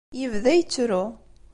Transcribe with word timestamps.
Yebda 0.19 0.51
yettru. 0.55 1.03